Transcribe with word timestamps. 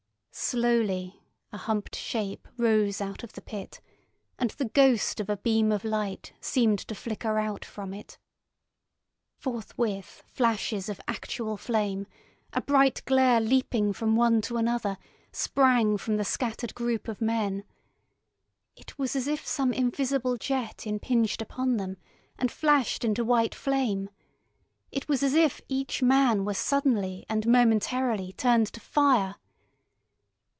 Slowly 0.33 1.21
a 1.51 1.57
humped 1.57 1.93
shape 1.93 2.47
rose 2.57 3.01
out 3.01 3.21
of 3.21 3.33
the 3.33 3.41
pit, 3.41 3.81
and 4.39 4.49
the 4.51 4.65
ghost 4.69 5.19
of 5.19 5.29
a 5.29 5.35
beam 5.35 5.73
of 5.73 5.83
light 5.83 6.33
seemed 6.39 6.79
to 6.79 6.95
flicker 6.95 7.37
out 7.37 7.65
from 7.65 7.93
it. 7.93 8.17
Forthwith 9.35 10.23
flashes 10.27 10.87
of 10.87 11.01
actual 11.05 11.57
flame, 11.57 12.07
a 12.53 12.61
bright 12.61 13.03
glare 13.05 13.41
leaping 13.41 13.91
from 13.91 14.15
one 14.15 14.41
to 14.43 14.55
another, 14.55 14.97
sprang 15.33 15.97
from 15.97 16.15
the 16.15 16.25
scattered 16.25 16.73
group 16.75 17.09
of 17.09 17.21
men. 17.21 17.65
It 18.77 18.97
was 18.97 19.17
as 19.17 19.27
if 19.27 19.45
some 19.45 19.73
invisible 19.73 20.37
jet 20.37 20.87
impinged 20.87 21.41
upon 21.41 21.75
them 21.75 21.97
and 22.39 22.49
flashed 22.49 23.03
into 23.03 23.25
white 23.25 23.53
flame. 23.53 24.09
It 24.93 25.09
was 25.09 25.23
as 25.23 25.33
if 25.33 25.61
each 25.67 26.01
man 26.01 26.45
were 26.45 26.53
suddenly 26.53 27.25
and 27.27 27.45
momentarily 27.45 28.31
turned 28.33 28.67
to 28.73 28.79
fire. 28.79 29.35